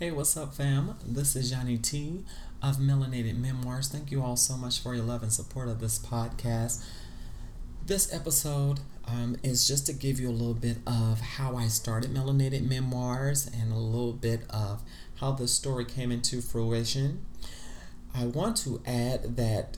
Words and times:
Hey, 0.00 0.10
what's 0.10 0.34
up, 0.34 0.54
fam? 0.54 0.96
This 1.04 1.36
is 1.36 1.50
Johnny 1.50 1.76
T 1.76 2.24
of 2.62 2.78
Melanated 2.78 3.36
Memoirs. 3.36 3.88
Thank 3.88 4.10
you 4.10 4.22
all 4.22 4.34
so 4.34 4.56
much 4.56 4.80
for 4.80 4.94
your 4.94 5.04
love 5.04 5.22
and 5.22 5.30
support 5.30 5.68
of 5.68 5.78
this 5.78 5.98
podcast. 5.98 6.82
This 7.84 8.10
episode 8.10 8.80
um, 9.06 9.36
is 9.42 9.68
just 9.68 9.84
to 9.88 9.92
give 9.92 10.18
you 10.18 10.30
a 10.30 10.32
little 10.32 10.54
bit 10.54 10.78
of 10.86 11.20
how 11.20 11.54
I 11.54 11.66
started 11.66 12.14
Melanated 12.14 12.66
Memoirs 12.66 13.46
and 13.48 13.70
a 13.70 13.76
little 13.76 14.14
bit 14.14 14.44
of 14.48 14.82
how 15.16 15.32
the 15.32 15.46
story 15.46 15.84
came 15.84 16.10
into 16.10 16.40
fruition. 16.40 17.22
I 18.14 18.24
want 18.24 18.56
to 18.64 18.80
add 18.86 19.36
that 19.36 19.76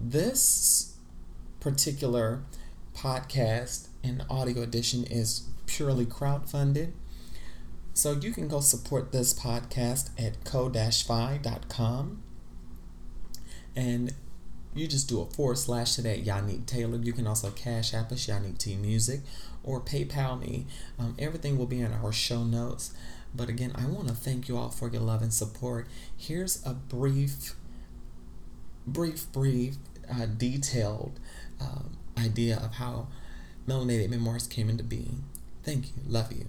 this 0.00 0.94
particular 1.60 2.44
podcast 2.96 3.88
and 4.02 4.24
audio 4.30 4.62
edition 4.62 5.04
is 5.04 5.42
purely 5.66 6.06
crowdfunded. 6.06 6.92
So 8.00 8.12
you 8.12 8.32
can 8.32 8.48
go 8.48 8.60
support 8.60 9.12
this 9.12 9.34
podcast 9.34 10.08
at 10.18 10.42
ko-fi.com 10.42 12.22
and 13.76 14.14
you 14.74 14.88
just 14.88 15.06
do 15.06 15.20
a 15.20 15.26
forward 15.26 15.58
slash 15.58 15.96
to 15.96 16.02
that 16.04 16.24
Yannick 16.24 16.64
Taylor. 16.64 16.96
You 16.96 17.12
can 17.12 17.26
also 17.26 17.50
cash 17.50 17.92
app 17.92 18.10
us 18.10 18.26
Yannick 18.26 18.56
T 18.56 18.74
Music 18.76 19.20
or 19.62 19.82
PayPal 19.82 20.40
me. 20.40 20.64
Um, 20.98 21.14
everything 21.18 21.58
will 21.58 21.66
be 21.66 21.82
in 21.82 21.92
our 21.92 22.10
show 22.10 22.42
notes. 22.42 22.94
But 23.34 23.50
again, 23.50 23.72
I 23.74 23.84
want 23.84 24.08
to 24.08 24.14
thank 24.14 24.48
you 24.48 24.56
all 24.56 24.70
for 24.70 24.88
your 24.88 25.02
love 25.02 25.20
and 25.20 25.34
support. 25.34 25.86
Here's 26.16 26.64
a 26.64 26.72
brief, 26.72 27.54
brief, 28.86 29.30
brief, 29.30 29.76
uh, 30.10 30.24
detailed 30.24 31.20
um, 31.60 31.98
idea 32.16 32.56
of 32.56 32.76
how 32.76 33.08
Melanated 33.68 34.08
Memoirs 34.08 34.46
came 34.46 34.70
into 34.70 34.84
being. 34.84 35.24
Thank 35.62 35.88
you. 35.88 36.02
Love 36.08 36.32
you. 36.32 36.46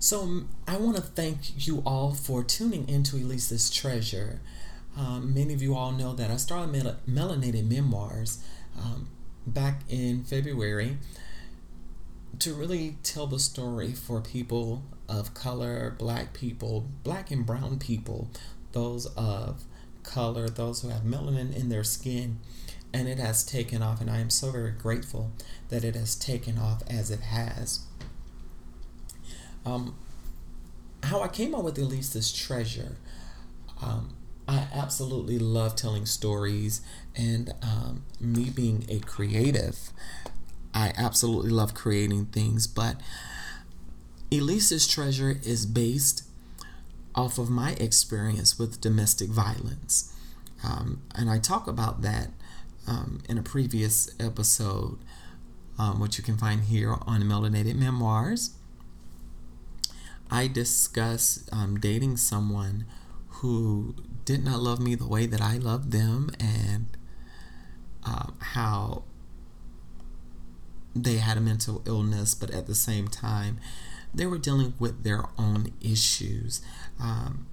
So, 0.00 0.44
I 0.68 0.76
want 0.76 0.94
to 0.96 1.02
thank 1.02 1.66
you 1.66 1.82
all 1.84 2.14
for 2.14 2.44
tuning 2.44 2.88
into 2.88 3.16
Elise's 3.16 3.68
Treasure. 3.68 4.40
Um, 4.96 5.34
many 5.34 5.52
of 5.52 5.60
you 5.60 5.74
all 5.74 5.90
know 5.90 6.12
that 6.14 6.30
I 6.30 6.36
started 6.36 6.70
Mel- 6.70 6.98
Melanated 7.08 7.68
Memoirs 7.68 8.38
um, 8.80 9.08
back 9.44 9.80
in 9.88 10.22
February 10.22 10.98
to 12.38 12.54
really 12.54 12.96
tell 13.02 13.26
the 13.26 13.40
story 13.40 13.92
for 13.92 14.20
people 14.20 14.84
of 15.08 15.34
color, 15.34 15.96
black 15.98 16.32
people, 16.32 16.86
black 17.02 17.32
and 17.32 17.44
brown 17.44 17.80
people, 17.80 18.30
those 18.70 19.06
of 19.16 19.64
color, 20.04 20.48
those 20.48 20.82
who 20.82 20.90
have 20.90 21.02
melanin 21.02 21.52
in 21.52 21.70
their 21.70 21.82
skin. 21.82 22.38
And 22.92 23.08
it 23.08 23.18
has 23.18 23.44
taken 23.44 23.82
off, 23.82 24.00
and 24.00 24.08
I 24.08 24.20
am 24.20 24.30
so 24.30 24.52
very 24.52 24.70
grateful 24.70 25.32
that 25.70 25.82
it 25.82 25.96
has 25.96 26.14
taken 26.14 26.56
off 26.56 26.82
as 26.88 27.10
it 27.10 27.20
has. 27.20 27.80
Um, 29.68 29.94
how 31.02 31.20
I 31.22 31.28
came 31.28 31.54
up 31.54 31.64
with 31.64 31.78
Elise's 31.78 32.32
Treasure. 32.32 32.96
Um, 33.82 34.14
I 34.46 34.66
absolutely 34.72 35.38
love 35.38 35.76
telling 35.76 36.06
stories, 36.06 36.80
and 37.14 37.52
um, 37.62 38.04
me 38.18 38.48
being 38.48 38.86
a 38.88 38.98
creative, 39.00 39.90
I 40.72 40.92
absolutely 40.96 41.50
love 41.50 41.74
creating 41.74 42.26
things. 42.26 42.66
But 42.66 43.00
Elise's 44.30 44.86
Treasure 44.88 45.38
is 45.44 45.66
based 45.66 46.24
off 47.14 47.38
of 47.38 47.50
my 47.50 47.72
experience 47.72 48.58
with 48.58 48.80
domestic 48.80 49.28
violence. 49.28 50.14
Um, 50.64 51.02
and 51.14 51.28
I 51.30 51.38
talk 51.38 51.66
about 51.66 52.00
that 52.02 52.30
um, 52.86 53.20
in 53.28 53.36
a 53.38 53.42
previous 53.42 54.10
episode, 54.18 54.98
um, 55.78 56.00
which 56.00 56.16
you 56.16 56.24
can 56.24 56.38
find 56.38 56.62
here 56.62 56.96
on 57.06 57.22
Melanated 57.22 57.74
Memoirs. 57.74 58.57
I 60.30 60.46
discuss 60.46 61.48
um, 61.52 61.78
dating 61.80 62.18
someone 62.18 62.84
who 63.28 63.94
did 64.24 64.44
not 64.44 64.60
love 64.60 64.80
me 64.80 64.94
the 64.94 65.06
way 65.06 65.26
that 65.26 65.40
I 65.40 65.56
loved 65.56 65.90
them 65.90 66.30
and 66.38 66.86
um, 68.04 68.36
how 68.38 69.04
they 70.94 71.16
had 71.16 71.36
a 71.36 71.40
mental 71.40 71.82
illness, 71.86 72.34
but 72.34 72.50
at 72.50 72.66
the 72.66 72.74
same 72.74 73.08
time, 73.08 73.58
they 74.14 74.26
were 74.26 74.38
dealing 74.38 74.74
with 74.78 75.04
their 75.04 75.24
own 75.38 75.72
issues. 75.80 76.60
Um, 77.00 77.46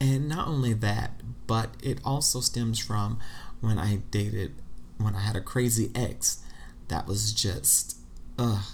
and 0.00 0.28
not 0.28 0.48
only 0.48 0.72
that, 0.72 1.20
but 1.46 1.70
it 1.82 2.00
also 2.04 2.40
stems 2.40 2.78
from 2.78 3.18
when 3.60 3.78
I 3.78 3.96
dated, 4.10 4.54
when 4.98 5.14
I 5.14 5.20
had 5.20 5.36
a 5.36 5.40
crazy 5.40 5.90
ex 5.94 6.42
that 6.88 7.06
was 7.06 7.32
just, 7.32 7.98
ugh, 8.38 8.64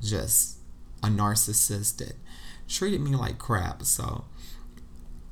just 0.00 0.58
a 1.02 1.08
narcissist 1.08 1.98
that 1.98 2.14
treated 2.68 3.00
me 3.00 3.14
like 3.16 3.38
crap. 3.38 3.82
So, 3.84 4.24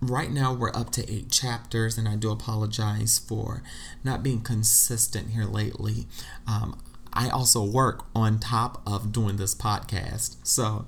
right 0.00 0.30
now 0.30 0.52
we're 0.52 0.74
up 0.74 0.90
to 0.92 1.12
eight 1.12 1.30
chapters, 1.30 1.98
and 1.98 2.08
I 2.08 2.16
do 2.16 2.30
apologize 2.30 3.18
for 3.18 3.62
not 4.04 4.22
being 4.22 4.40
consistent 4.40 5.30
here 5.30 5.44
lately. 5.44 6.06
Um, 6.46 6.80
I 7.12 7.28
also 7.28 7.64
work 7.64 8.06
on 8.14 8.38
top 8.38 8.82
of 8.86 9.12
doing 9.12 9.36
this 9.36 9.54
podcast. 9.54 10.36
So, 10.42 10.86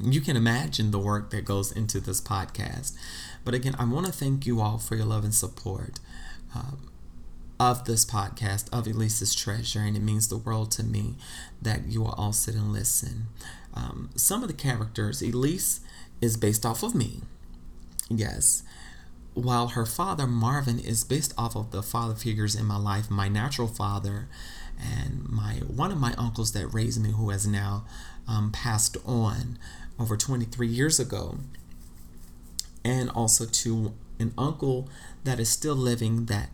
you 0.00 0.20
can 0.20 0.36
imagine 0.36 0.90
the 0.90 0.98
work 0.98 1.30
that 1.30 1.44
goes 1.44 1.72
into 1.72 2.00
this 2.00 2.20
podcast. 2.20 2.94
But 3.44 3.54
again, 3.54 3.74
I 3.78 3.84
want 3.84 4.06
to 4.06 4.12
thank 4.12 4.46
you 4.46 4.60
all 4.60 4.78
for 4.78 4.94
your 4.94 5.06
love 5.06 5.24
and 5.24 5.34
support. 5.34 5.98
Um, 6.54 6.90
of 7.60 7.84
this 7.84 8.06
podcast 8.06 8.72
of 8.72 8.86
Elise's 8.86 9.34
Treasure, 9.34 9.80
and 9.80 9.94
it 9.94 10.02
means 10.02 10.28
the 10.28 10.38
world 10.38 10.70
to 10.72 10.82
me 10.82 11.16
that 11.60 11.86
you 11.86 12.00
will 12.00 12.12
all 12.12 12.32
sit 12.32 12.54
and 12.54 12.72
listen. 12.72 13.26
Um, 13.74 14.08
some 14.16 14.40
of 14.40 14.48
the 14.48 14.54
characters, 14.54 15.20
Elise 15.20 15.80
is 16.22 16.38
based 16.38 16.64
off 16.64 16.82
of 16.82 16.94
me, 16.94 17.20
yes, 18.08 18.62
while 19.34 19.68
her 19.68 19.84
father 19.84 20.26
Marvin 20.26 20.78
is 20.78 21.04
based 21.04 21.34
off 21.36 21.54
of 21.54 21.70
the 21.70 21.82
father 21.82 22.14
figures 22.14 22.54
in 22.54 22.64
my 22.64 22.78
life, 22.78 23.10
my 23.10 23.28
natural 23.28 23.68
father, 23.68 24.26
and 24.80 25.28
my 25.28 25.56
one 25.56 25.92
of 25.92 25.98
my 25.98 26.14
uncles 26.16 26.52
that 26.52 26.66
raised 26.68 27.02
me, 27.02 27.10
who 27.10 27.28
has 27.28 27.46
now 27.46 27.84
um, 28.26 28.50
passed 28.50 28.96
on 29.04 29.58
over 29.98 30.16
23 30.16 30.66
years 30.66 30.98
ago, 30.98 31.36
and 32.82 33.10
also 33.10 33.44
to 33.44 33.92
an 34.18 34.32
uncle 34.38 34.88
that 35.24 35.38
is 35.38 35.50
still 35.50 35.74
living 35.74 36.24
that 36.24 36.48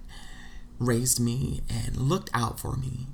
raised 0.78 1.20
me 1.20 1.62
and 1.68 1.96
looked 1.96 2.30
out 2.34 2.60
for 2.60 2.76
me. 2.76 3.06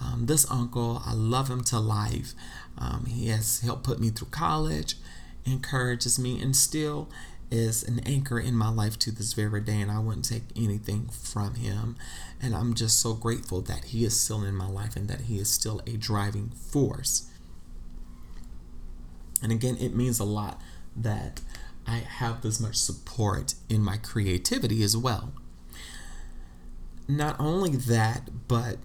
Um, 0.00 0.26
this 0.26 0.50
uncle, 0.50 1.02
I 1.04 1.12
love 1.12 1.48
him 1.48 1.62
to 1.64 1.78
life. 1.78 2.32
Um, 2.76 3.06
he 3.06 3.28
has 3.28 3.60
helped 3.60 3.84
put 3.84 4.00
me 4.00 4.10
through 4.10 4.28
college, 4.28 4.96
encourages 5.44 6.18
me, 6.18 6.40
and 6.40 6.56
still 6.56 7.08
is 7.50 7.82
an 7.82 8.00
anchor 8.00 8.40
in 8.40 8.54
my 8.54 8.70
life 8.70 8.98
to 9.00 9.12
this 9.12 9.34
very 9.34 9.60
day. 9.60 9.80
And 9.80 9.90
I 9.90 9.98
wouldn't 9.98 10.24
take 10.24 10.44
anything 10.56 11.08
from 11.08 11.54
him. 11.54 11.96
And 12.40 12.54
I'm 12.54 12.74
just 12.74 12.98
so 12.98 13.14
grateful 13.14 13.60
that 13.62 13.84
he 13.86 14.04
is 14.04 14.18
still 14.18 14.42
in 14.42 14.54
my 14.54 14.68
life 14.68 14.96
and 14.96 15.08
that 15.08 15.22
he 15.22 15.38
is 15.38 15.50
still 15.50 15.80
a 15.86 15.96
driving 15.96 16.50
force. 16.50 17.28
And 19.42 19.52
again, 19.52 19.76
it 19.78 19.94
means 19.94 20.18
a 20.18 20.24
lot 20.24 20.60
that 20.96 21.40
I 21.86 21.96
have 21.96 22.42
this 22.42 22.60
much 22.60 22.76
support 22.76 23.54
in 23.68 23.82
my 23.82 23.96
creativity 23.96 24.82
as 24.82 24.96
well 24.96 25.32
not 27.08 27.36
only 27.38 27.76
that, 27.76 28.48
but 28.48 28.78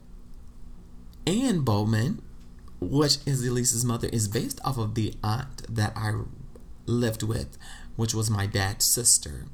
Anne 1.25 1.61
Bowman, 1.61 2.21
which 2.79 3.17
is 3.25 3.45
Elise's 3.45 3.85
mother, 3.85 4.09
is 4.11 4.27
based 4.27 4.59
off 4.63 4.77
of 4.77 4.95
the 4.95 5.13
aunt 5.23 5.63
that 5.73 5.93
I 5.95 6.13
lived 6.85 7.23
with, 7.23 7.57
which 7.95 8.13
was 8.13 8.29
my 8.29 8.45
dad's 8.45 8.85
sister. 8.85 9.45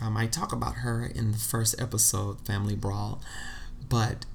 Um, 0.00 0.16
I 0.16 0.26
talk 0.26 0.52
about 0.52 0.76
her 0.76 1.04
in 1.06 1.32
the 1.32 1.38
first 1.38 1.80
episode, 1.80 2.46
Family 2.46 2.74
Brawl, 2.74 3.20
but 3.88 4.26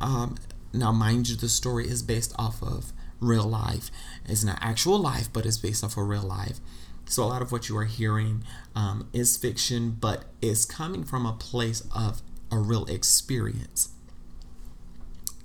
um, 0.00 0.36
now, 0.72 0.92
mind 0.92 1.28
you, 1.28 1.36
the 1.36 1.48
story 1.48 1.88
is 1.88 2.02
based 2.02 2.32
off 2.38 2.62
of 2.62 2.92
real 3.20 3.44
life. 3.44 3.90
It's 4.24 4.44
not 4.44 4.58
actual 4.60 4.98
life, 4.98 5.32
but 5.32 5.44
it's 5.44 5.58
based 5.58 5.82
off 5.82 5.96
of 5.96 6.06
real 6.06 6.22
life. 6.22 6.60
So, 7.06 7.24
a 7.24 7.26
lot 7.26 7.42
of 7.42 7.50
what 7.50 7.68
you 7.68 7.76
are 7.76 7.84
hearing 7.84 8.44
um, 8.74 9.08
is 9.12 9.36
fiction, 9.36 9.96
but 10.00 10.24
it's 10.40 10.64
coming 10.64 11.04
from 11.04 11.26
a 11.26 11.32
place 11.32 11.82
of 11.94 12.22
a 12.50 12.58
real 12.58 12.84
experience. 12.86 13.90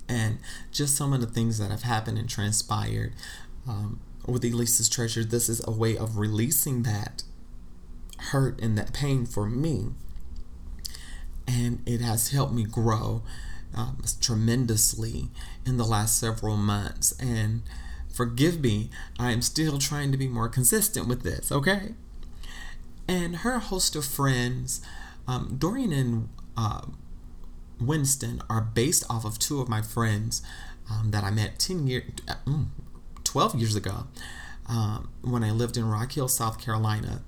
And 0.08 0.38
just 0.70 0.96
some 0.96 1.12
of 1.12 1.20
the 1.20 1.26
things 1.26 1.58
that 1.58 1.70
have 1.70 1.82
happened 1.82 2.18
and 2.18 2.28
transpired 2.28 3.12
um, 3.68 4.00
with 4.26 4.44
Elise's 4.44 4.88
Treasure, 4.88 5.24
this 5.24 5.48
is 5.48 5.60
a 5.66 5.70
way 5.70 5.96
of 5.96 6.16
releasing 6.16 6.84
that 6.84 7.24
hurt 8.30 8.60
and 8.60 8.78
that 8.78 8.92
pain 8.92 9.26
for 9.26 9.46
me 9.46 9.90
and 11.46 11.82
it 11.86 12.00
has 12.00 12.30
helped 12.30 12.52
me 12.52 12.64
grow 12.64 13.22
um, 13.74 14.02
tremendously 14.20 15.28
in 15.64 15.76
the 15.76 15.84
last 15.84 16.18
several 16.18 16.56
months. 16.56 17.12
And 17.20 17.62
forgive 18.12 18.60
me, 18.60 18.90
I 19.18 19.32
am 19.32 19.42
still 19.42 19.78
trying 19.78 20.12
to 20.12 20.18
be 20.18 20.28
more 20.28 20.48
consistent 20.48 21.06
with 21.08 21.22
this, 21.22 21.52
okay? 21.52 21.94
And 23.06 23.36
her 23.36 23.58
host 23.58 23.94
of 23.94 24.04
friends, 24.04 24.80
um, 25.28 25.56
Dorian 25.58 25.92
and 25.92 26.28
uh, 26.56 26.82
Winston, 27.80 28.42
are 28.48 28.60
based 28.60 29.04
off 29.10 29.24
of 29.24 29.38
two 29.38 29.60
of 29.60 29.68
my 29.68 29.82
friends 29.82 30.42
um, 30.90 31.10
that 31.10 31.24
I 31.24 31.30
met 31.30 31.58
10 31.58 31.86
years, 31.86 32.04
mm, 32.46 32.66
12 33.24 33.54
years 33.56 33.76
ago 33.76 34.06
um, 34.68 35.10
when 35.22 35.44
I 35.44 35.50
lived 35.50 35.76
in 35.76 35.88
Rock 35.88 36.12
Hill, 36.12 36.28
South 36.28 36.60
Carolina. 36.60 37.22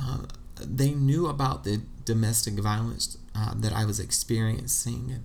Uh, 0.00 0.22
they 0.60 0.92
knew 0.92 1.26
about 1.26 1.64
the 1.64 1.82
domestic 2.04 2.54
violence 2.54 3.18
uh, 3.34 3.54
that 3.56 3.72
I 3.72 3.84
was 3.84 4.00
experiencing, 4.00 5.10
and 5.12 5.24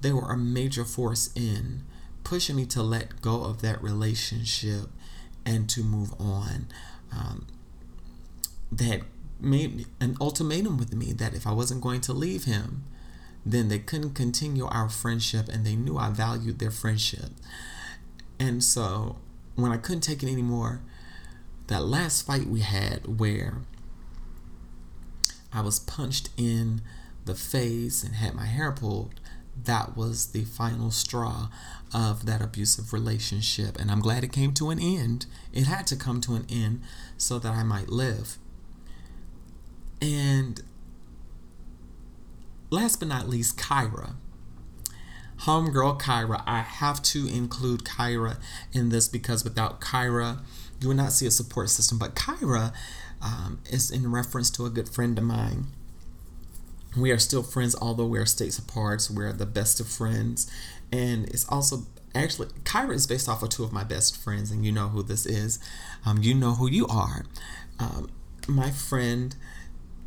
they 0.00 0.12
were 0.12 0.30
a 0.30 0.36
major 0.36 0.84
force 0.84 1.30
in 1.34 1.82
pushing 2.24 2.56
me 2.56 2.66
to 2.66 2.82
let 2.82 3.20
go 3.20 3.44
of 3.44 3.62
that 3.62 3.82
relationship 3.82 4.88
and 5.44 5.68
to 5.70 5.82
move 5.82 6.12
on. 6.20 6.66
Um, 7.12 7.46
they 8.70 8.84
had 8.84 9.04
made 9.42 9.86
an 10.00 10.16
ultimatum 10.20 10.76
with 10.76 10.94
me 10.94 11.12
that 11.12 11.34
if 11.34 11.46
I 11.46 11.52
wasn't 11.52 11.82
going 11.82 12.00
to 12.02 12.12
leave 12.12 12.44
him, 12.44 12.84
then 13.44 13.68
they 13.68 13.78
couldn't 13.78 14.14
continue 14.14 14.66
our 14.66 14.88
friendship, 14.88 15.48
and 15.48 15.64
they 15.64 15.76
knew 15.76 15.96
I 15.96 16.10
valued 16.10 16.58
their 16.58 16.70
friendship. 16.70 17.30
And 18.38 18.62
so, 18.62 19.16
when 19.54 19.72
I 19.72 19.76
couldn't 19.76 20.02
take 20.02 20.22
it 20.22 20.30
anymore, 20.30 20.82
that 21.68 21.84
last 21.84 22.26
fight 22.26 22.46
we 22.46 22.60
had, 22.60 23.18
where 23.18 23.58
I 25.52 25.62
was 25.62 25.78
punched 25.78 26.30
in 26.36 26.82
the 27.24 27.34
face 27.34 28.02
and 28.02 28.14
had 28.14 28.34
my 28.34 28.46
hair 28.46 28.72
pulled, 28.72 29.20
that 29.64 29.96
was 29.96 30.28
the 30.28 30.44
final 30.44 30.90
straw 30.90 31.48
of 31.92 32.26
that 32.26 32.40
abusive 32.40 32.92
relationship. 32.92 33.78
And 33.78 33.90
I'm 33.90 34.00
glad 34.00 34.24
it 34.24 34.32
came 34.32 34.52
to 34.54 34.70
an 34.70 34.78
end. 34.78 35.26
It 35.52 35.66
had 35.66 35.86
to 35.88 35.96
come 35.96 36.20
to 36.22 36.34
an 36.34 36.46
end 36.48 36.82
so 37.16 37.38
that 37.38 37.52
I 37.52 37.62
might 37.62 37.88
live. 37.88 38.38
And 40.00 40.62
last 42.70 42.96
but 43.00 43.08
not 43.08 43.28
least, 43.28 43.58
Kyra. 43.58 44.14
Homegirl 45.42 46.00
Kyra. 46.00 46.42
I 46.46 46.60
have 46.60 47.02
to 47.02 47.26
include 47.26 47.84
Kyra 47.84 48.38
in 48.72 48.90
this 48.90 49.08
because 49.08 49.44
without 49.44 49.80
Kyra, 49.80 50.38
you 50.80 50.88
would 50.88 50.96
not 50.96 51.12
see 51.12 51.26
a 51.26 51.30
support 51.30 51.70
system. 51.70 51.98
But 51.98 52.14
Kyra 52.14 52.72
um, 53.22 53.60
is 53.70 53.90
in 53.90 54.10
reference 54.10 54.50
to 54.52 54.66
a 54.66 54.70
good 54.70 54.88
friend 54.88 55.16
of 55.18 55.24
mine. 55.24 55.66
We 56.96 57.10
are 57.10 57.18
still 57.18 57.42
friends, 57.42 57.76
although 57.80 58.06
we 58.06 58.18
are 58.18 58.26
states 58.26 58.58
apart. 58.58 59.02
So 59.02 59.14
we're 59.14 59.32
the 59.32 59.46
best 59.46 59.80
of 59.80 59.88
friends. 59.88 60.50
And 60.92 61.28
it's 61.28 61.48
also 61.48 61.86
actually, 62.14 62.48
Kyra 62.64 62.94
is 62.94 63.06
based 63.06 63.28
off 63.28 63.42
of 63.42 63.48
two 63.48 63.64
of 63.64 63.72
my 63.72 63.84
best 63.84 64.16
friends, 64.16 64.50
and 64.50 64.64
you 64.64 64.72
know 64.72 64.88
who 64.88 65.02
this 65.02 65.24
is. 65.24 65.58
Um, 66.04 66.22
you 66.22 66.34
know 66.34 66.54
who 66.54 66.68
you 66.68 66.86
are. 66.86 67.24
Um, 67.78 68.10
my 68.48 68.70
friend 68.70 69.34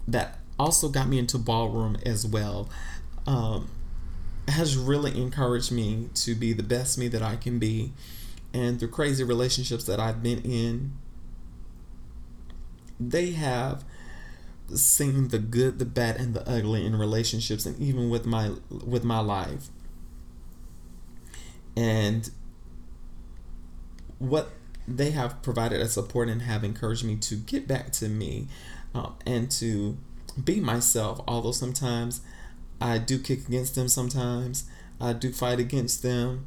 that 0.08 0.40
also 0.60 0.90
got 0.90 1.08
me 1.08 1.18
into 1.20 1.38
ballroom 1.38 1.98
as 2.06 2.26
well 2.26 2.70
um, 3.26 3.70
has 4.48 4.78
really 4.78 5.20
encouraged 5.20 5.72
me 5.72 6.10
to 6.16 6.36
be 6.36 6.54
the 6.54 6.64
best 6.64 6.98
me 6.98 7.08
that 7.08 7.22
I 7.22 7.36
can 7.36 7.60
be. 7.60 7.94
And 8.54 8.80
through 8.80 8.90
crazy 8.90 9.24
relationships 9.24 9.86
that 9.86 10.00
I've 10.00 10.22
been 10.22 10.40
in, 10.40 10.94
they 13.00 13.32
have 13.32 13.84
seen 14.74 15.30
the 15.30 15.40
good, 15.40 15.80
the 15.80 15.86
bad, 15.86 16.18
and 16.18 16.34
the 16.34 16.48
ugly 16.48 16.86
in 16.86 16.96
relationships, 16.96 17.66
and 17.66 17.80
even 17.80 18.10
with 18.10 18.26
my 18.26 18.52
with 18.70 19.04
my 19.04 19.20
life. 19.20 19.70
And 21.76 22.30
what 24.20 24.52
they 24.88 25.12
have 25.12 25.42
provided 25.42 25.82
a 25.82 25.88
support 25.88 26.30
and 26.30 26.42
have 26.42 26.64
encouraged 26.64 27.04
me 27.04 27.16
to 27.16 27.36
get 27.36 27.68
back 27.68 27.92
to 27.94 28.10
me 28.10 28.48
um, 28.94 29.16
and 29.26 29.50
to 29.52 29.98
be 30.42 30.60
myself. 30.60 31.22
Although 31.28 31.52
sometimes 31.52 32.22
I 32.82 32.98
do 32.98 33.20
kick 33.20 33.48
against 33.48 33.76
them, 33.76 33.88
sometimes 33.88 34.66
I 35.00 35.14
do 35.14 35.32
fight 35.32 35.60
against 35.60 36.04
them 36.04 36.46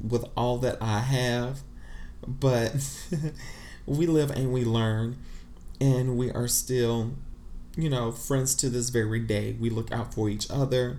with 0.00 0.24
all 0.36 0.58
that 0.58 0.78
I 0.80 1.00
have, 1.00 1.60
but 2.26 2.74
we 3.86 4.06
live 4.06 4.30
and 4.30 4.52
we 4.52 4.64
learn 4.64 5.18
and 5.80 6.16
we 6.16 6.30
are 6.30 6.48
still, 6.48 7.12
you 7.76 7.88
know, 7.88 8.12
friends 8.12 8.54
to 8.56 8.68
this 8.68 8.90
very 8.90 9.20
day. 9.20 9.56
We 9.58 9.70
look 9.70 9.90
out 9.92 10.14
for 10.14 10.28
each 10.28 10.50
other. 10.50 10.98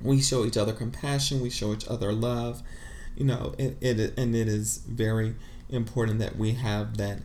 We 0.00 0.20
show 0.20 0.44
each 0.44 0.56
other 0.56 0.72
compassion. 0.72 1.40
We 1.40 1.50
show 1.50 1.72
each 1.72 1.86
other 1.86 2.12
love. 2.12 2.62
You 3.18 3.26
know, 3.26 3.54
it, 3.58 3.76
it 3.80 4.16
and 4.16 4.34
it 4.34 4.48
is 4.48 4.78
very 4.88 5.34
important 5.68 6.18
that 6.20 6.36
we 6.36 6.52
have 6.52 6.96
that 6.96 7.18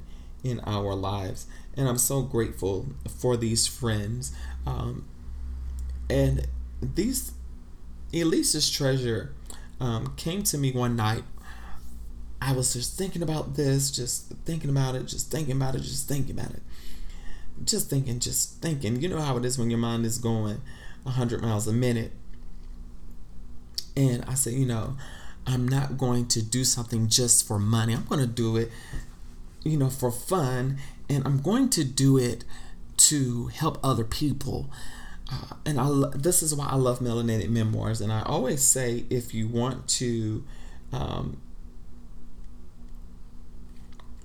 in 0.43 0.59
our 0.61 0.93
lives. 0.93 1.45
And 1.77 1.87
I'm 1.87 1.97
so 1.97 2.21
grateful 2.21 2.87
for 3.19 3.37
these 3.37 3.67
friends. 3.67 4.35
Um, 4.65 5.05
and 6.09 6.47
these 6.81 7.31
Elise's 8.11 8.69
treasure 8.69 9.33
um, 9.79 10.13
came 10.17 10.43
to 10.43 10.57
me 10.57 10.71
one 10.71 10.95
night 10.95 11.23
I 12.45 12.51
was 12.51 12.73
just 12.73 12.97
thinking 12.97 13.21
about 13.21 13.55
this, 13.55 13.89
just 13.89 14.27
thinking 14.43 14.69
about 14.69 14.95
it, 14.95 15.05
just 15.05 15.31
thinking 15.31 15.55
about 15.55 15.75
it, 15.75 15.79
just 15.81 16.09
thinking 16.09 16.37
about 16.37 16.51
it. 16.51 16.61
Just 17.63 17.89
thinking, 17.89 18.19
just 18.19 18.61
thinking. 18.61 18.99
You 18.99 19.07
know 19.07 19.21
how 19.21 19.37
it 19.37 19.45
is 19.45 19.57
when 19.57 19.69
your 19.69 19.79
mind 19.79 20.05
is 20.05 20.17
going 20.17 20.61
100 21.03 21.41
miles 21.41 21.67
a 21.67 21.71
minute. 21.71 22.11
And 23.95 24.25
I 24.25 24.33
said, 24.33 24.53
you 24.53 24.65
know, 24.65 24.97
I'm 25.45 25.67
not 25.67 25.97
going 25.97 26.27
to 26.27 26.41
do 26.41 26.63
something 26.63 27.07
just 27.07 27.47
for 27.47 27.59
money. 27.59 27.93
I'm 27.93 28.05
going 28.05 28.21
to 28.21 28.27
do 28.27 28.55
it, 28.57 28.71
you 29.63 29.77
know, 29.77 29.89
for 29.89 30.11
fun. 30.11 30.77
And 31.09 31.25
I'm 31.25 31.41
going 31.41 31.69
to 31.71 31.83
do 31.83 32.17
it 32.17 32.43
to 32.97 33.47
help 33.47 33.77
other 33.83 34.03
people. 34.03 34.69
Uh, 35.31 35.55
and 35.65 35.79
I, 35.79 35.89
this 36.15 36.41
is 36.41 36.55
why 36.55 36.67
I 36.67 36.75
love 36.75 36.99
melanated 36.99 37.49
memoirs. 37.49 38.01
And 38.01 38.11
I 38.11 38.21
always 38.23 38.63
say, 38.63 39.05
if 39.09 39.33
you 39.33 39.47
want 39.47 39.87
to, 39.89 40.43
um, 40.91 41.41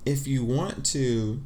if 0.05 0.27
you 0.27 0.45
want 0.45 0.85
to 0.87 1.41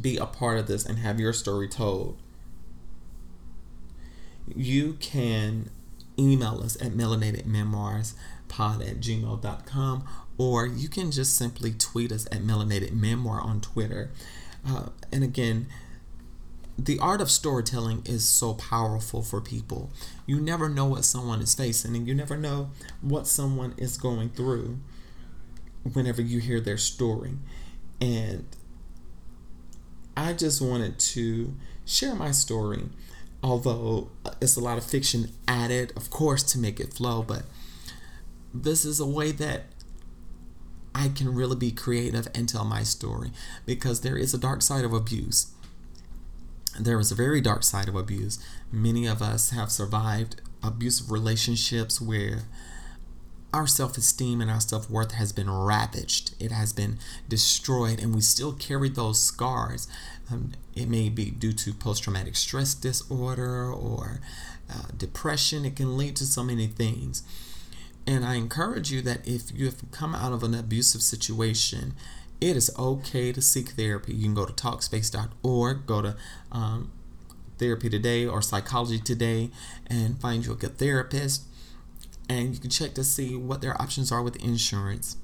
be 0.00 0.16
a 0.16 0.26
part 0.26 0.58
of 0.58 0.66
this 0.66 0.86
and 0.86 0.98
have 0.98 1.20
your 1.20 1.32
story 1.32 1.68
told, 1.68 2.18
you 4.54 4.94
can 4.94 5.70
email 6.18 6.60
us 6.62 6.76
at 6.80 6.92
melanatedmemoirspod 6.92 8.14
at 8.88 9.00
gmail.com 9.00 10.04
or 10.38 10.66
you 10.66 10.88
can 10.88 11.10
just 11.10 11.36
simply 11.36 11.72
tweet 11.72 12.10
us 12.10 12.26
at 12.26 12.42
melanated 12.42 12.92
memoir 12.92 13.40
on 13.40 13.60
Twitter. 13.60 14.10
Uh, 14.66 14.86
and 15.12 15.22
again, 15.22 15.66
the 16.78 16.98
art 16.98 17.20
of 17.20 17.30
storytelling 17.30 18.02
is 18.04 18.26
so 18.26 18.54
powerful 18.54 19.22
for 19.22 19.40
people. 19.40 19.90
You 20.26 20.40
never 20.40 20.68
know 20.68 20.86
what 20.86 21.04
someone 21.04 21.40
is 21.40 21.54
facing, 21.54 21.94
and 21.94 22.08
you 22.08 22.14
never 22.14 22.36
know 22.36 22.70
what 23.02 23.26
someone 23.26 23.74
is 23.76 23.98
going 23.98 24.30
through 24.30 24.78
whenever 25.92 26.22
you 26.22 26.40
hear 26.40 26.60
their 26.60 26.78
story. 26.78 27.32
And 28.00 28.46
I 30.16 30.32
just 30.32 30.60
wanted 30.60 30.98
to 30.98 31.54
share 31.84 32.14
my 32.14 32.30
story, 32.30 32.84
although 33.42 34.10
uh, 34.24 34.30
it's 34.40 34.56
a 34.56 34.60
lot 34.60 34.78
of 34.78 34.84
fiction 34.84 35.30
added, 35.48 35.92
of 35.96 36.10
course, 36.10 36.42
to 36.44 36.58
make 36.58 36.78
it 36.78 36.94
flow, 36.94 37.22
but 37.22 37.42
this 38.54 38.84
is 38.84 39.00
a 39.00 39.06
way 39.06 39.32
that 39.32 39.64
I 40.94 41.08
can 41.08 41.34
really 41.34 41.56
be 41.56 41.70
creative 41.72 42.28
and 42.34 42.48
tell 42.48 42.64
my 42.64 42.82
story 42.82 43.32
because 43.64 44.02
there 44.02 44.16
is 44.16 44.34
a 44.34 44.38
dark 44.38 44.62
side 44.62 44.84
of 44.84 44.92
abuse. 44.92 45.52
There 46.78 46.98
is 47.00 47.10
a 47.10 47.14
very 47.14 47.40
dark 47.40 47.64
side 47.64 47.88
of 47.88 47.94
abuse. 47.94 48.38
Many 48.70 49.06
of 49.06 49.22
us 49.22 49.50
have 49.50 49.70
survived 49.70 50.40
abusive 50.62 51.10
relationships 51.10 52.00
where 52.00 52.44
our 53.52 53.66
self 53.66 53.98
esteem 53.98 54.40
and 54.40 54.50
our 54.50 54.60
self 54.60 54.88
worth 54.88 55.12
has 55.12 55.32
been 55.32 55.50
ravaged, 55.50 56.34
it 56.40 56.52
has 56.52 56.72
been 56.72 56.98
destroyed, 57.28 58.00
and 58.00 58.14
we 58.14 58.20
still 58.20 58.52
carry 58.52 58.88
those 58.88 59.22
scars. 59.22 59.86
Um, 60.32 60.52
it 60.74 60.88
may 60.88 61.08
be 61.08 61.30
due 61.30 61.52
to 61.52 61.72
post 61.74 62.04
traumatic 62.04 62.36
stress 62.36 62.74
disorder 62.74 63.70
or 63.70 64.20
uh, 64.70 64.88
depression, 64.96 65.64
it 65.64 65.76
can 65.76 65.96
lead 65.96 66.16
to 66.16 66.24
so 66.24 66.42
many 66.42 66.66
things. 66.66 67.22
And 68.06 68.24
I 68.24 68.34
encourage 68.34 68.90
you 68.90 69.02
that 69.02 69.26
if 69.26 69.52
you 69.52 69.66
have 69.66 69.90
come 69.90 70.14
out 70.14 70.32
of 70.32 70.42
an 70.42 70.54
abusive 70.54 71.02
situation, 71.02 71.94
it 72.40 72.56
is 72.56 72.70
okay 72.78 73.32
to 73.32 73.40
seek 73.42 73.70
therapy. 73.70 74.14
You 74.14 74.24
can 74.24 74.34
go 74.34 74.46
to 74.46 74.52
talkspace.org, 74.52 75.86
go 75.86 76.02
to 76.02 76.16
um, 76.50 76.90
Therapy 77.58 77.88
Today 77.88 78.26
or 78.26 78.42
Psychology 78.42 78.98
Today, 78.98 79.50
and 79.86 80.20
find 80.20 80.44
you 80.44 80.52
a 80.52 80.56
good 80.56 80.78
therapist 80.78 81.44
and 82.28 82.54
you 82.54 82.60
can 82.60 82.70
check 82.70 82.94
to 82.94 83.04
see 83.04 83.36
what 83.36 83.60
their 83.60 83.80
options 83.80 84.10
are 84.10 84.22
with 84.22 84.36
insurance. 84.36 85.16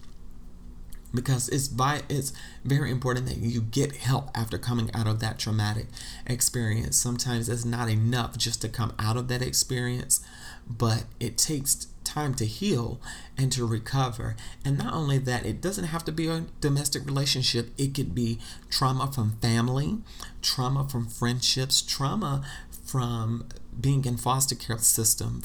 Because 1.15 1.49
it's 1.49 1.69
by 1.69 2.03
it's 2.09 2.33
very 2.65 2.91
important 2.91 3.27
that 3.27 3.38
you 3.38 3.61
get 3.61 3.97
help 3.97 4.31
after 4.35 4.59
coming 4.59 4.91
out 4.95 5.07
of 5.07 5.21
that 5.21 5.38
traumatic 5.38 5.87
experience. 6.27 6.97
Sometimes 6.97 7.49
it's 7.49 7.65
not 7.65 7.88
enough 7.88 8.37
just 8.37 8.61
to 8.62 8.69
come 8.69 8.93
out 8.99 9.17
of 9.17 9.29
that 9.29 9.43
experience 9.43 10.21
but 10.69 11.05
it 11.19 11.38
takes 11.38 11.87
time 12.05 12.35
to 12.35 12.45
heal 12.45 13.00
and 13.37 13.50
to 13.53 13.67
recover. 13.67 14.37
And 14.65 14.79
not 14.79 14.95
only 14.95 15.19
that 15.19 15.47
it 15.47 15.61
doesn't 15.61 15.85
have 15.85 16.05
to 16.05 16.12
be 16.12 16.29
a 16.29 16.45
domestic 16.61 17.07
relationship. 17.07 17.71
It 17.79 17.95
could 17.95 18.15
be 18.15 18.38
trauma 18.71 19.11
from 19.12 19.38
family 19.41 19.99
trauma 20.41 20.88
from 20.88 21.07
friendships 21.07 21.83
trauma 21.83 22.45
from 22.85 23.49
being 23.79 24.05
in 24.05 24.17
foster 24.17 24.55
care 24.55 24.79
system 24.79 25.43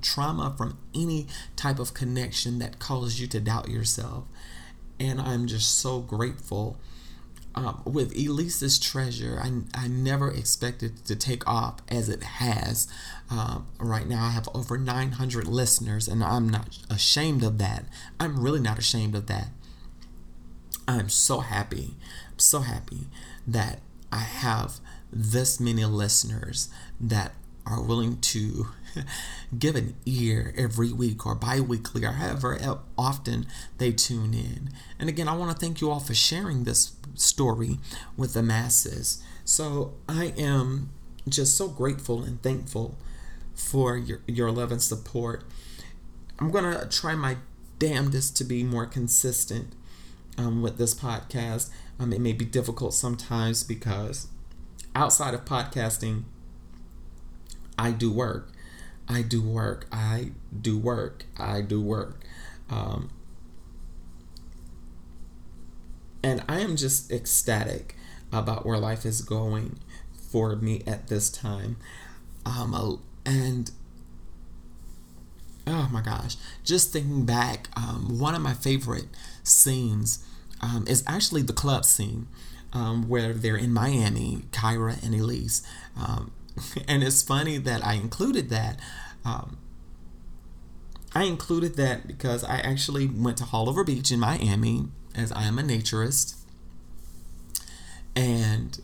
trauma 0.00 0.54
from 0.56 0.78
any 0.94 1.26
type 1.56 1.78
of 1.78 1.92
connection 1.92 2.58
that 2.58 2.78
causes 2.78 3.20
you 3.20 3.26
to 3.26 3.40
doubt 3.40 3.68
yourself 3.68 4.24
and 4.98 5.20
I'm 5.20 5.46
just 5.46 5.78
so 5.78 6.00
grateful. 6.00 6.78
Um, 7.54 7.80
with 7.86 8.14
Elise's 8.14 8.78
treasure, 8.78 9.40
I, 9.42 9.62
I 9.74 9.88
never 9.88 10.30
expected 10.30 11.06
to 11.06 11.16
take 11.16 11.46
off 11.48 11.76
as 11.88 12.10
it 12.10 12.22
has. 12.22 12.86
Um, 13.30 13.66
right 13.78 14.06
now, 14.06 14.26
I 14.26 14.30
have 14.30 14.46
over 14.54 14.76
900 14.76 15.48
listeners, 15.48 16.06
and 16.06 16.22
I'm 16.22 16.50
not 16.50 16.78
ashamed 16.90 17.42
of 17.42 17.56
that. 17.58 17.86
I'm 18.20 18.42
really 18.42 18.60
not 18.60 18.78
ashamed 18.78 19.14
of 19.14 19.26
that. 19.28 19.48
I'm 20.86 21.08
so 21.08 21.40
happy, 21.40 21.94
so 22.36 22.60
happy 22.60 23.06
that 23.46 23.80
I 24.12 24.18
have 24.18 24.78
this 25.10 25.58
many 25.58 25.84
listeners 25.84 26.68
that 27.00 27.32
are 27.66 27.82
willing 27.82 28.20
to 28.20 28.68
give 29.58 29.76
an 29.76 29.96
ear 30.06 30.54
every 30.56 30.92
week 30.92 31.26
or 31.26 31.34
bi 31.34 31.60
weekly 31.60 32.04
or 32.04 32.12
however 32.12 32.58
often 32.96 33.46
they 33.78 33.92
tune 33.92 34.34
in. 34.34 34.70
And 34.98 35.08
again, 35.08 35.28
I 35.28 35.36
want 35.36 35.50
to 35.50 35.58
thank 35.58 35.80
you 35.80 35.90
all 35.90 36.00
for 36.00 36.14
sharing 36.14 36.64
this 36.64 36.92
story 37.14 37.78
with 38.16 38.34
the 38.34 38.42
masses. 38.42 39.22
So 39.44 39.94
I 40.08 40.32
am 40.36 40.90
just 41.28 41.56
so 41.56 41.68
grateful 41.68 42.22
and 42.22 42.42
thankful 42.42 42.96
for 43.54 43.96
your, 43.96 44.20
your 44.26 44.50
love 44.52 44.70
and 44.70 44.82
support. 44.82 45.44
I'm 46.38 46.50
going 46.50 46.64
to 46.64 46.86
try 46.88 47.14
my 47.14 47.38
damnedest 47.78 48.36
to 48.36 48.44
be 48.44 48.62
more 48.62 48.86
consistent 48.86 49.74
um, 50.38 50.62
with 50.62 50.78
this 50.78 50.94
podcast. 50.94 51.70
Um, 51.98 52.12
it 52.12 52.20
may 52.20 52.32
be 52.32 52.44
difficult 52.44 52.94
sometimes 52.94 53.64
because 53.64 54.28
outside 54.94 55.34
of 55.34 55.44
podcasting, 55.44 56.24
I 57.78 57.90
do 57.90 58.12
work. 58.12 58.52
I 59.08 59.22
do 59.22 59.42
work. 59.42 59.86
I 59.92 60.30
do 60.60 60.78
work. 60.78 61.24
I 61.38 61.60
do 61.60 61.80
work. 61.80 62.24
Um, 62.68 63.10
and 66.22 66.42
I 66.48 66.60
am 66.60 66.76
just 66.76 67.12
ecstatic 67.12 67.94
about 68.32 68.66
where 68.66 68.78
life 68.78 69.04
is 69.06 69.20
going 69.20 69.78
for 70.30 70.56
me 70.56 70.82
at 70.86 71.08
this 71.08 71.30
time. 71.30 71.76
Um, 72.44 73.00
and 73.24 73.70
oh 75.66 75.88
my 75.92 76.00
gosh, 76.00 76.36
just 76.64 76.92
thinking 76.92 77.24
back, 77.24 77.68
um, 77.76 78.18
one 78.18 78.34
of 78.34 78.40
my 78.42 78.54
favorite 78.54 79.06
scenes 79.42 80.24
um, 80.60 80.84
is 80.88 81.04
actually 81.06 81.42
the 81.42 81.52
club 81.52 81.84
scene 81.84 82.26
um, 82.72 83.08
where 83.08 83.32
they're 83.32 83.56
in 83.56 83.72
Miami, 83.72 84.42
Kyra 84.52 85.02
and 85.04 85.14
Elise. 85.14 85.62
Um, 85.96 86.32
and 86.88 87.02
it's 87.02 87.22
funny 87.22 87.58
that 87.58 87.84
I 87.84 87.94
included 87.94 88.48
that. 88.50 88.78
Um, 89.24 89.58
I 91.14 91.24
included 91.24 91.76
that 91.76 92.06
because 92.06 92.44
I 92.44 92.58
actually 92.58 93.06
went 93.06 93.38
to 93.38 93.44
Haulover 93.44 93.84
Beach 93.86 94.10
in 94.10 94.20
Miami, 94.20 94.88
as 95.14 95.32
I 95.32 95.44
am 95.44 95.58
a 95.58 95.62
naturist, 95.62 96.36
and 98.14 98.78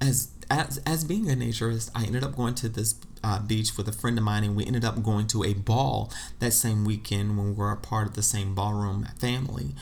as 0.00 0.30
as 0.50 0.78
as 0.86 1.04
being 1.04 1.30
a 1.30 1.34
naturist, 1.34 1.90
I 1.94 2.04
ended 2.04 2.24
up 2.24 2.34
going 2.36 2.54
to 2.56 2.68
this 2.68 2.94
uh, 3.22 3.40
beach 3.40 3.76
with 3.76 3.86
a 3.86 3.92
friend 3.92 4.16
of 4.16 4.24
mine, 4.24 4.44
and 4.44 4.56
we 4.56 4.64
ended 4.64 4.84
up 4.84 5.02
going 5.02 5.26
to 5.28 5.44
a 5.44 5.52
ball 5.52 6.10
that 6.38 6.52
same 6.52 6.84
weekend 6.84 7.36
when 7.36 7.48
we 7.48 7.52
were 7.52 7.70
a 7.70 7.76
part 7.76 8.06
of 8.06 8.14
the 8.14 8.22
same 8.22 8.54
ballroom 8.54 9.06
family, 9.18 9.74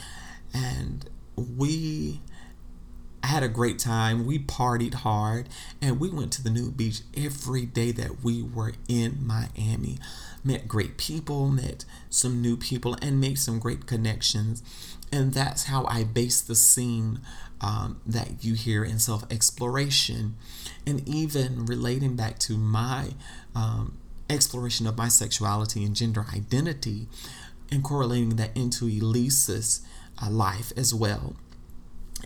and 0.52 1.08
we 1.36 2.20
I 3.26 3.28
had 3.30 3.42
a 3.42 3.48
great 3.48 3.80
time. 3.80 4.24
We 4.24 4.38
partied 4.38 4.94
hard 4.94 5.48
and 5.82 5.98
we 5.98 6.08
went 6.08 6.32
to 6.34 6.44
the 6.44 6.48
nude 6.48 6.76
beach 6.76 7.00
every 7.16 7.66
day 7.66 7.90
that 7.90 8.22
we 8.22 8.40
were 8.40 8.74
in 8.86 9.18
Miami. 9.26 9.98
Met 10.44 10.68
great 10.68 10.96
people, 10.96 11.48
met 11.48 11.84
some 12.08 12.40
new 12.40 12.56
people, 12.56 12.96
and 13.02 13.20
made 13.20 13.40
some 13.40 13.58
great 13.58 13.84
connections. 13.84 14.62
And 15.10 15.34
that's 15.34 15.64
how 15.64 15.86
I 15.86 16.04
base 16.04 16.40
the 16.40 16.54
scene 16.54 17.18
um, 17.60 18.00
that 18.06 18.44
you 18.44 18.54
hear 18.54 18.84
in 18.84 19.00
self 19.00 19.24
exploration. 19.28 20.36
And 20.86 21.06
even 21.08 21.66
relating 21.66 22.14
back 22.14 22.38
to 22.40 22.56
my 22.56 23.14
um, 23.56 23.98
exploration 24.30 24.86
of 24.86 24.96
my 24.96 25.08
sexuality 25.08 25.84
and 25.84 25.96
gender 25.96 26.26
identity 26.32 27.08
and 27.72 27.82
correlating 27.82 28.36
that 28.36 28.56
into 28.56 28.86
Elise's 28.86 29.84
uh, 30.22 30.30
life 30.30 30.72
as 30.76 30.94
well 30.94 31.34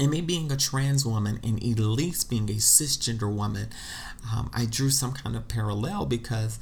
and 0.00 0.10
me 0.10 0.22
being 0.22 0.50
a 0.50 0.56
trans 0.56 1.04
woman 1.04 1.38
and 1.44 1.62
Elise 1.62 2.24
being 2.24 2.48
a 2.48 2.54
cisgender 2.54 3.32
woman, 3.32 3.68
um, 4.34 4.50
I 4.54 4.64
drew 4.64 4.88
some 4.88 5.12
kind 5.12 5.36
of 5.36 5.46
parallel 5.46 6.06
because 6.06 6.58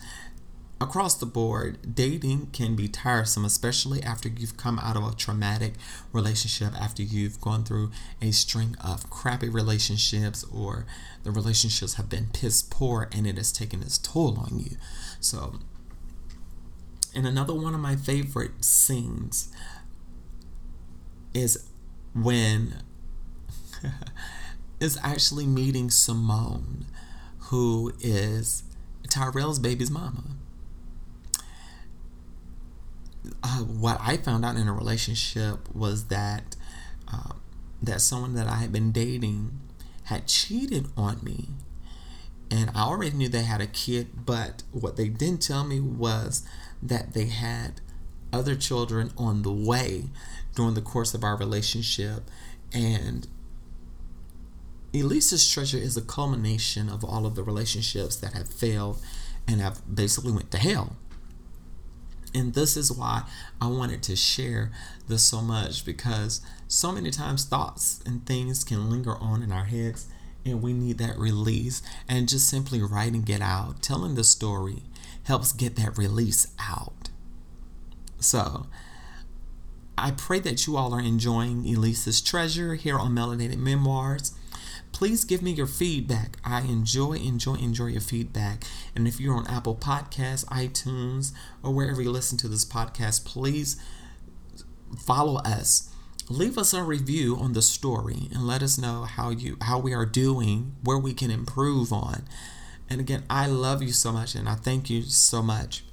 across 0.81 1.15
the 1.15 1.27
board, 1.27 1.95
dating 1.95 2.49
can 2.53 2.75
be 2.75 2.89
tiresome, 2.89 3.45
especially 3.45 4.03
after 4.03 4.29
you've 4.29 4.57
come 4.57 4.81
out 4.81 4.97
of 4.97 5.05
a 5.05 5.15
traumatic 5.15 5.75
relationship, 6.13 6.75
after 6.75 7.01
you've 7.01 7.41
gone 7.41 7.63
through 7.63 7.93
a 8.21 8.33
string 8.33 8.77
of 8.85 9.09
crappy 9.09 9.49
relationships 9.49 10.45
or 10.53 10.85
the 11.23 11.31
relationships 11.31 11.95
have 11.95 12.09
been 12.09 12.31
piss 12.33 12.61
poor 12.63 13.09
and 13.13 13.25
it 13.25 13.37
has 13.37 13.53
taken 13.53 13.83
its 13.83 13.99
toll 13.99 14.37
on 14.37 14.59
you. 14.59 14.77
So, 15.21 15.61
and 17.15 17.25
another 17.25 17.55
one 17.55 17.73
of 17.73 17.81
my 17.81 17.95
favorite 17.95 18.65
scenes 18.65 19.53
is 21.33 21.69
when 22.15 22.83
is 24.81 24.99
actually 25.03 25.47
meeting 25.47 25.91
Simone, 25.91 26.87
who 27.51 27.93
is 28.01 28.63
Tyrell's 29.09 29.59
baby's 29.59 29.91
mama. 29.91 30.25
Uh, 33.43 33.59
what 33.59 33.99
I 34.01 34.17
found 34.17 34.45
out 34.45 34.57
in 34.57 34.69
a 34.69 34.73
relationship 34.73 35.75
was 35.75 36.05
that 36.07 36.57
uh, 37.13 37.35
that 37.83 38.01
someone 38.01 38.35
that 38.35 38.47
I 38.47 38.57
had 38.57 38.73
been 38.73 38.93
dating 38.93 39.59
had 40.05 40.27
cheated 40.27 40.87
on 40.97 41.21
me, 41.23 41.49
and 42.51 42.71
I 42.75 42.83
already 42.83 43.17
knew 43.17 43.29
they 43.29 43.43
had 43.43 43.61
a 43.61 43.67
kid. 43.67 44.25
But 44.25 44.63
what 44.73 44.97
they 44.97 45.09
didn't 45.09 45.43
tell 45.43 45.65
me 45.65 45.81
was 45.81 46.47
that 46.83 47.13
they 47.13 47.27
had 47.27 47.81
other 48.33 48.55
children 48.55 49.13
on 49.17 49.43
the 49.43 49.53
way 49.53 50.05
during 50.55 50.75
the 50.75 50.83
course 50.83 51.15
of 51.15 51.25
our 51.25 51.37
relationship, 51.37 52.31
and 52.73 53.27
Elise's 54.99 55.49
treasure 55.49 55.79
is 55.79 55.97
a 55.97 56.03
culmination 56.03 56.89
of 56.89 57.05
all 57.05 57.27
of 57.27 57.35
the 57.35 57.43
relationships 57.43 58.17
that 58.17 58.33
have 58.33 58.49
failed 58.49 59.01
and 59.47 59.61
have 59.61 59.83
basically 59.93 60.33
went 60.33 60.51
to 60.51 60.59
hell. 60.59 60.97
And 62.35 62.55
this 62.55 62.77
is 62.77 62.93
why 62.93 63.25
I 63.61 63.69
wanted 63.69 64.03
to 64.05 64.17
share 64.17 64.71
this 65.07 65.23
so 65.27 65.41
much 65.41 65.85
because 65.85 66.41
so 66.67 66.93
many 66.93 67.11
times 67.11 67.45
thoughts 67.45 68.01
and 68.05 68.27
things 68.27 68.65
can 68.65 68.91
linger 68.91 69.17
on 69.17 69.43
in 69.43 69.51
our 69.51 69.65
heads 69.65 70.07
and 70.45 70.63
we 70.63 70.73
need 70.73 70.99
that 70.99 71.19
release. 71.19 71.83
And 72.09 72.29
just 72.29 72.49
simply 72.49 72.83
writing 72.83 73.27
it 73.29 73.41
out, 73.41 73.83
telling 73.83 74.15
the 74.15 74.25
story 74.25 74.83
helps 75.25 75.53
get 75.53 75.77
that 75.77 75.99
release 75.99 76.47
out. 76.59 77.11
So, 78.21 78.67
I 79.97 80.13
pray 80.13 80.39
that 80.41 80.67
you 80.67 80.77
all 80.77 80.95
are 80.95 81.01
enjoying 81.01 81.67
Elise's 81.67 82.21
Treasure 82.21 82.77
here 82.77 82.97
on 82.97 83.15
Melanated 83.15 83.59
Memoirs 83.59 84.33
please 84.93 85.25
give 85.25 85.43
me 85.43 85.53
your 85.53 85.67
feedback. 85.67 86.39
I 86.45 86.63
enjoy, 86.63 87.13
enjoy, 87.15 87.55
enjoy 87.55 87.87
your 87.87 88.01
feedback. 88.01 88.65
And 88.95 89.07
if 89.07 89.21
you're 89.21 89.37
on 89.37 89.47
Apple 89.47 89.77
Podcasts, 89.77 90.45
iTunes, 90.47 91.33
or 91.63 91.73
wherever 91.73 92.03
you 92.03 92.11
listen 92.11 92.39
to 92.39 92.49
this 92.49 92.65
podcast, 92.65 93.25
please 93.25 93.81
follow 94.99 95.37
us. 95.43 95.93
Leave 96.29 96.59
us 96.59 96.75
a 96.75 96.83
review 96.83 97.37
on 97.37 97.55
the 97.55 97.63
story 97.63 98.29
and 98.35 98.47
let 98.47 98.63
us 98.63 98.79
know 98.79 99.05
how 99.05 99.31
you 99.31 99.57
how 99.63 99.79
we 99.79 99.95
are 99.95 100.05
doing, 100.05 100.75
where 100.83 100.99
we 100.99 101.15
can 101.15 101.31
improve 101.31 101.93
on. 101.93 102.25
And 102.91 103.01
again, 103.01 103.25
I 103.31 103.47
love 103.47 103.83
you 103.83 103.93
so 103.93 104.13
much 104.13 104.35
and 104.35 104.49
I 104.49 104.55
thank 104.55 104.91
you 104.91 105.03
so 105.03 105.43
much. 105.43 105.85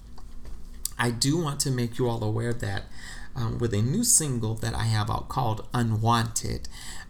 I 0.97 1.11
do 1.11 1.37
want 1.37 1.59
to 1.61 1.71
make 1.71 1.97
you 1.97 2.09
all 2.09 2.23
aware 2.23 2.53
that 2.53 2.83
um, 3.35 3.57
with 3.57 3.73
a 3.73 3.81
new 3.81 4.03
single 4.03 4.55
that 4.55 4.73
I 4.73 4.83
have 4.83 5.09
out 5.09 5.29
called 5.29 5.67
Unwanted. 5.73 6.67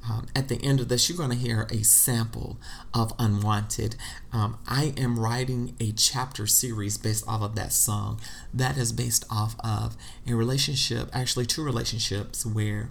Um, 0.10 0.28
at 0.36 0.50
the 0.50 0.64
end 0.64 0.80
of 0.80 0.88
this, 0.88 1.10
you're 1.10 1.18
going 1.18 1.32
to 1.32 1.36
hear 1.36 1.68
a 1.72 1.84
sample 1.84 2.58
of 2.94 3.14
Unwanted. 3.18 3.96
Um, 4.32 4.58
I 4.68 4.94
am 4.98 5.20
writing 5.20 5.76
a 5.80 5.92
chapter 5.92 6.46
series 6.48 6.98
based 6.98 7.28
off 7.28 7.42
of 7.42 7.56
that 7.56 7.74
song. 7.74 8.20
That 8.54 8.78
is 8.78 8.92
based 8.92 9.26
off 9.32 9.56
of 9.60 9.96
a 10.28 10.36
relationship, 10.36 11.10
actually, 11.14 11.46
two 11.46 11.64
relationships 11.64 12.46
where 12.46 12.90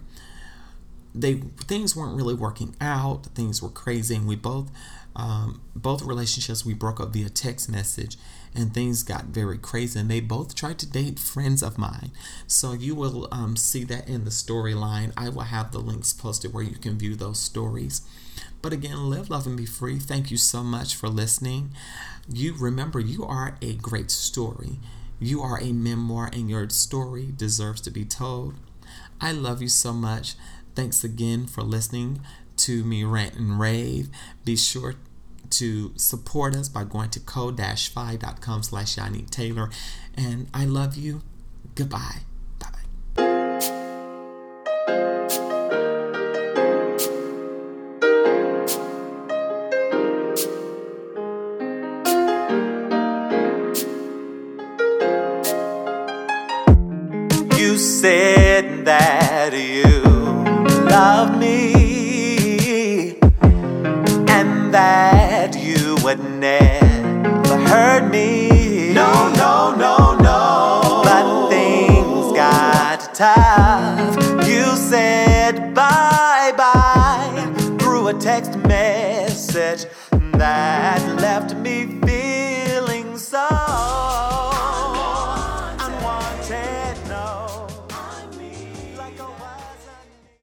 they 1.13 1.35
things 1.35 1.95
weren't 1.95 2.15
really 2.17 2.33
working 2.33 2.75
out. 2.81 3.27
Things 3.27 3.61
were 3.61 3.69
crazy, 3.69 4.15
and 4.15 4.27
we 4.27 4.35
both 4.35 4.69
um, 5.15 5.61
both 5.73 6.01
relationships 6.01 6.65
we 6.65 6.73
broke 6.73 6.99
up 6.99 7.13
via 7.13 7.29
text 7.29 7.69
message 7.69 8.17
and 8.55 8.73
things 8.73 9.03
got 9.03 9.25
very 9.25 9.57
crazy 9.57 9.99
and 9.99 10.09
they 10.09 10.19
both 10.19 10.55
tried 10.55 10.79
to 10.79 10.89
date 10.89 11.19
friends 11.19 11.61
of 11.61 11.77
mine. 11.77 12.11
So 12.47 12.73
you 12.73 12.95
will 12.95 13.27
um, 13.31 13.55
see 13.55 13.83
that 13.85 14.07
in 14.07 14.23
the 14.23 14.31
storyline. 14.31 15.11
I 15.17 15.29
will 15.29 15.41
have 15.41 15.71
the 15.71 15.79
links 15.79 16.13
posted 16.13 16.53
where 16.53 16.63
you 16.63 16.77
can 16.77 16.97
view 16.97 17.15
those 17.15 17.39
stories. 17.39 18.01
But 18.61 18.73
again 18.73 19.09
live 19.09 19.29
love 19.29 19.45
and 19.45 19.57
be 19.57 19.65
free. 19.65 19.99
Thank 19.99 20.31
you 20.31 20.37
so 20.37 20.63
much 20.63 20.95
for 20.95 21.07
listening. 21.07 21.71
You 22.27 22.55
remember 22.57 22.99
you 22.99 23.25
are 23.25 23.57
a 23.61 23.75
great 23.75 24.09
story. 24.11 24.79
You 25.19 25.41
are 25.41 25.61
a 25.61 25.71
memoir 25.71 26.29
and 26.33 26.49
your 26.49 26.69
story 26.69 27.33
deserves 27.35 27.81
to 27.81 27.91
be 27.91 28.05
told. 28.05 28.55
I 29.21 29.31
love 29.31 29.61
you 29.61 29.69
so 29.69 29.93
much. 29.93 30.35
Thanks 30.75 31.03
again 31.03 31.47
for 31.47 31.61
listening 31.61 32.21
to 32.57 32.83
me 32.83 33.03
rant 33.03 33.35
and 33.35 33.59
rave. 33.59 34.09
Be 34.43 34.55
sure 34.55 34.95
to 35.51 35.93
support 35.95 36.55
us 36.55 36.69
by 36.69 36.83
going 36.83 37.09
to 37.11 37.19
ko-fi.com 37.19 38.63
slash 38.63 38.95
Yannick 38.95 39.29
Taylor. 39.29 39.69
And 40.15 40.47
I 40.53 40.65
love 40.65 40.95
you. 40.95 41.21
Goodbye. 41.75 42.21
You 57.57 57.77
said 57.77 58.85
that 58.85 59.53
you 59.53 59.91
love 60.89 61.37
me 61.37 61.74
would 66.05 66.19
never 66.19 67.57
hurt 67.67 68.11
me. 68.11 68.54